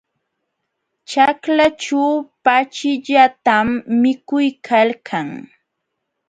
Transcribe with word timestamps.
Ćhaklaćhu 1.09 2.03
pachillatam 2.43 3.67
mikuykalkan. 4.01 5.27